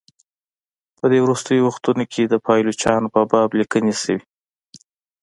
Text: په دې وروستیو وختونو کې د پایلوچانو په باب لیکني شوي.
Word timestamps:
په 0.97 1.05
دې 1.11 1.19
وروستیو 1.25 1.65
وختونو 1.67 2.03
کې 2.11 2.23
د 2.27 2.33
پایلوچانو 2.45 3.07
په 3.15 3.21
باب 3.31 3.49
لیکني 3.59 3.93
شوي. 4.01 4.21